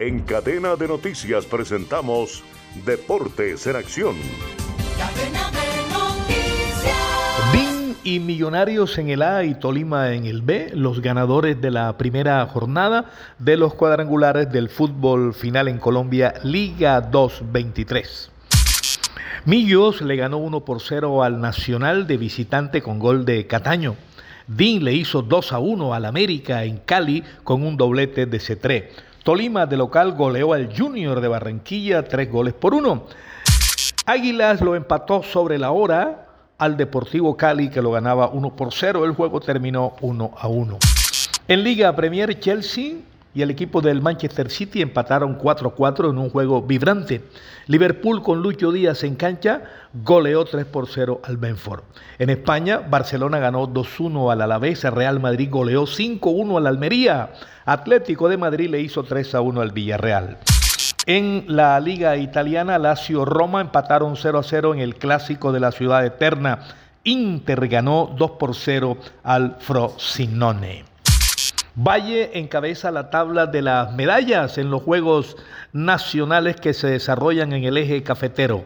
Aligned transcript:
En 0.00 0.20
cadena 0.20 0.76
de 0.76 0.86
noticias 0.86 1.44
presentamos 1.44 2.44
Deportes 2.86 3.66
en 3.66 3.74
Acción. 3.74 4.14
BIN 7.52 7.96
y 8.04 8.20
Millonarios 8.20 8.96
en 8.98 9.08
el 9.08 9.22
A 9.22 9.42
y 9.42 9.56
Tolima 9.56 10.14
en 10.14 10.26
el 10.26 10.42
B, 10.42 10.70
los 10.72 11.02
ganadores 11.02 11.60
de 11.60 11.72
la 11.72 11.98
primera 11.98 12.46
jornada 12.46 13.10
de 13.40 13.56
los 13.56 13.74
cuadrangulares 13.74 14.52
del 14.52 14.68
fútbol 14.68 15.34
final 15.34 15.66
en 15.66 15.78
Colombia, 15.78 16.34
Liga 16.44 17.00
223. 17.00 18.30
Millos 19.46 20.00
le 20.00 20.14
ganó 20.14 20.36
1 20.38 20.64
por 20.64 20.80
0 20.80 21.24
al 21.24 21.40
Nacional 21.40 22.06
de 22.06 22.18
visitante 22.18 22.82
con 22.82 23.00
gol 23.00 23.24
de 23.24 23.48
Cataño. 23.48 23.96
DIN 24.48 24.82
le 24.82 24.94
hizo 24.94 25.20
2 25.20 25.52
a 25.52 25.58
1 25.58 25.92
al 25.92 26.06
América 26.06 26.64
en 26.64 26.78
Cali 26.78 27.22
con 27.44 27.62
un 27.62 27.76
doblete 27.76 28.24
de 28.24 28.38
C3. 28.38 28.84
Tolima 29.22 29.66
de 29.66 29.76
local 29.76 30.12
goleó 30.12 30.54
al 30.54 30.74
Junior 30.74 31.20
de 31.20 31.28
Barranquilla 31.28 32.08
3 32.08 32.32
goles 32.32 32.54
por 32.54 32.72
1. 32.72 33.06
Águilas 34.06 34.62
lo 34.62 34.74
empató 34.74 35.22
sobre 35.22 35.58
la 35.58 35.70
hora 35.70 36.28
al 36.56 36.78
Deportivo 36.78 37.36
Cali 37.36 37.68
que 37.68 37.82
lo 37.82 37.90
ganaba 37.90 38.28
1 38.28 38.56
por 38.56 38.72
0. 38.72 39.04
El 39.04 39.12
juego 39.12 39.38
terminó 39.40 39.94
1 40.00 40.30
a 40.38 40.48
1. 40.48 40.78
En 41.46 41.62
Liga 41.62 41.94
Premier 41.94 42.40
Chelsea 42.40 42.94
y 43.34 43.42
el 43.42 43.50
equipo 43.50 43.80
del 43.80 44.02
Manchester 44.02 44.50
City 44.50 44.82
empataron 44.82 45.38
4-4 45.38 46.10
en 46.10 46.18
un 46.18 46.30
juego 46.30 46.62
vibrante. 46.62 47.22
Liverpool 47.66 48.22
con 48.22 48.42
Lucho 48.42 48.72
Díaz 48.72 49.04
en 49.04 49.16
cancha 49.16 49.62
goleó 49.92 50.44
3 50.44 50.64
por 50.66 50.88
0 50.88 51.20
al 51.24 51.36
Benford. 51.36 51.82
En 52.18 52.30
España, 52.30 52.78
Barcelona 52.78 53.38
ganó 53.38 53.68
2-1 53.68 54.32
al 54.32 54.42
Alavés, 54.42 54.82
Real 54.84 55.20
Madrid 55.20 55.48
goleó 55.50 55.84
5-1 55.84 56.56
al 56.56 56.66
Almería, 56.66 57.30
Atlético 57.64 58.28
de 58.28 58.38
Madrid 58.38 58.70
le 58.70 58.80
hizo 58.80 59.04
3-1 59.04 59.60
al 59.60 59.72
Villarreal. 59.72 60.38
En 61.06 61.44
la 61.48 61.80
Liga 61.80 62.16
Italiana, 62.16 62.78
Lazio 62.78 63.24
Roma 63.24 63.60
empataron 63.60 64.16
0 64.16 64.42
0 64.42 64.74
en 64.74 64.80
el 64.80 64.96
clásico 64.96 65.52
de 65.52 65.60
la 65.60 65.72
ciudad 65.72 66.04
eterna. 66.04 66.60
Inter 67.04 67.66
ganó 67.68 68.14
2 68.16 68.32
por 68.32 68.54
0 68.54 68.98
al 69.22 69.56
Frosinone. 69.58 70.84
Valle 71.80 72.36
encabeza 72.36 72.90
la 72.90 73.08
tabla 73.08 73.46
de 73.46 73.62
las 73.62 73.92
medallas 73.94 74.58
en 74.58 74.68
los 74.68 74.82
Juegos 74.82 75.36
Nacionales 75.72 76.56
que 76.56 76.74
se 76.74 76.88
desarrollan 76.88 77.52
en 77.52 77.62
el 77.62 77.76
eje 77.76 78.02
cafetero. 78.02 78.64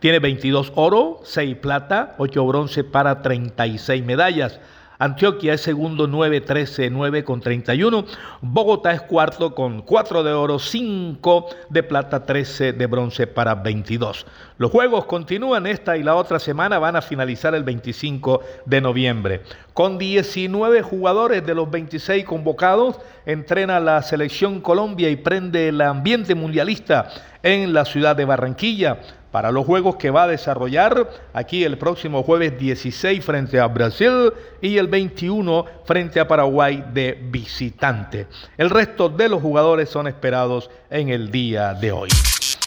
Tiene 0.00 0.18
22 0.18 0.72
oro, 0.74 1.20
6 1.24 1.56
plata, 1.56 2.14
8 2.16 2.46
bronce 2.46 2.84
para 2.84 3.20
36 3.20 4.02
medallas. 4.02 4.60
Antioquia 5.00 5.54
es 5.54 5.60
segundo 5.60 6.08
9, 6.08 6.40
13, 6.40 6.90
9 6.90 7.22
con 7.22 7.40
31. 7.40 8.04
Bogotá 8.40 8.90
es 8.90 9.02
cuarto 9.02 9.54
con 9.54 9.82
4 9.82 10.24
de 10.24 10.32
oro, 10.32 10.58
5 10.58 11.46
de 11.70 11.82
plata, 11.84 12.26
13 12.26 12.72
de 12.72 12.86
bronce 12.86 13.28
para 13.28 13.54
22. 13.54 14.26
Los 14.56 14.72
juegos 14.72 15.04
continúan 15.04 15.68
esta 15.68 15.96
y 15.96 16.02
la 16.02 16.16
otra 16.16 16.40
semana, 16.40 16.80
van 16.80 16.96
a 16.96 17.02
finalizar 17.02 17.54
el 17.54 17.62
25 17.62 18.40
de 18.66 18.80
noviembre. 18.80 19.42
Con 19.72 19.98
19 19.98 20.82
jugadores 20.82 21.46
de 21.46 21.54
los 21.54 21.70
26 21.70 22.24
convocados, 22.24 22.98
entrena 23.24 23.78
la 23.78 24.02
selección 24.02 24.60
Colombia 24.60 25.08
y 25.10 25.14
prende 25.16 25.68
el 25.68 25.80
ambiente 25.80 26.34
mundialista 26.34 27.08
en 27.44 27.72
la 27.72 27.84
ciudad 27.84 28.16
de 28.16 28.24
Barranquilla 28.24 28.98
para 29.30 29.52
los 29.52 29.66
juegos 29.66 29.96
que 29.96 30.10
va 30.10 30.24
a 30.24 30.28
desarrollar 30.28 31.10
aquí 31.32 31.64
el 31.64 31.78
próximo 31.78 32.22
jueves 32.22 32.58
16 32.58 33.24
frente 33.24 33.60
a 33.60 33.66
Brasil 33.66 34.32
y 34.60 34.78
el 34.78 34.88
21 34.88 35.64
frente 35.84 36.20
a 36.20 36.28
Paraguay 36.28 36.84
de 36.92 37.18
visitante. 37.30 38.26
El 38.56 38.70
resto 38.70 39.08
de 39.08 39.28
los 39.28 39.42
jugadores 39.42 39.88
son 39.88 40.06
esperados 40.06 40.70
en 40.90 41.10
el 41.10 41.30
día 41.30 41.74
de 41.74 41.92
hoy. 41.92 42.08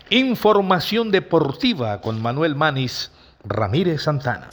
Información 0.09 1.09
deportiva 1.09 2.02
con 2.02 2.22
Manuel 2.22 2.56
Manis 2.56 3.12
Ramírez 3.44 4.04
Santana. 4.04 4.49